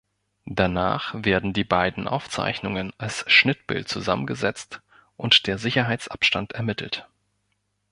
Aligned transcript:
Danach 0.47 1.13
werden 1.15 1.53
die 1.53 1.63
beiden 1.63 2.07
Aufzeichnungen 2.07 2.91
als 2.97 3.23
Schnittbild 3.31 3.87
zusammengesetzt 3.87 4.81
und 5.15 5.45
der 5.45 5.59
Sicherheitsabstand 5.59 6.53
ermittelt. 6.53 7.07